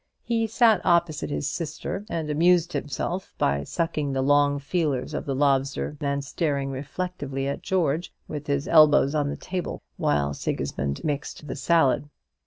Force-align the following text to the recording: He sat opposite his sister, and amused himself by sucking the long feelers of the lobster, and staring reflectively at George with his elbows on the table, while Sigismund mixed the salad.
He 0.23 0.47
sat 0.47 0.83
opposite 0.83 1.29
his 1.29 1.47
sister, 1.47 2.05
and 2.09 2.31
amused 2.31 2.73
himself 2.73 3.35
by 3.37 3.63
sucking 3.63 4.13
the 4.13 4.23
long 4.23 4.57
feelers 4.57 5.13
of 5.13 5.25
the 5.27 5.35
lobster, 5.35 5.95
and 6.01 6.25
staring 6.25 6.71
reflectively 6.71 7.47
at 7.47 7.61
George 7.61 8.11
with 8.27 8.47
his 8.47 8.67
elbows 8.67 9.13
on 9.13 9.29
the 9.29 9.37
table, 9.37 9.83
while 9.97 10.33
Sigismund 10.33 11.03
mixed 11.03 11.45
the 11.45 11.55
salad. 11.55 12.09